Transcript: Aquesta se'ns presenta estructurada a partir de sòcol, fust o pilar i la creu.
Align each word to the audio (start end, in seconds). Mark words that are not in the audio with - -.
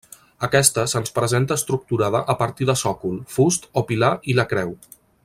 Aquesta 0.45 0.85
se'ns 0.93 1.13
presenta 1.17 1.57
estructurada 1.61 2.23
a 2.35 2.37
partir 2.41 2.69
de 2.71 2.77
sòcol, 2.85 3.23
fust 3.37 3.69
o 3.83 3.89
pilar 3.93 4.15
i 4.35 4.39
la 4.41 4.51
creu. 4.55 4.79